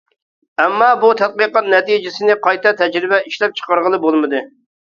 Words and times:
ئەمما 0.63 0.87
بۇ 1.03 1.11
تەتقىقات 1.19 1.69
نەتىجىسىنى 1.73 2.39
قايتا 2.47 2.75
تەجرىبە 2.81 3.23
ئىشلەپ 3.29 3.57
چىقارغىلى 3.61 4.01
بولمىدى. 4.09 4.43